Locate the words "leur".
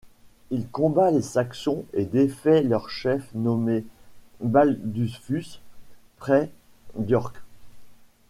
2.63-2.89